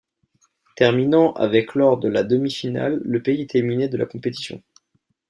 Terminant 0.77 1.31
avec 1.33 1.75
lors 1.75 1.99
de 1.99 2.09
la 2.09 2.23
demi-finale, 2.23 2.99
le 3.05 3.21
pays 3.21 3.41
est 3.41 3.53
éliminé 3.53 3.87
de 3.87 3.97
la 3.97 4.07
compétition. 4.07 4.63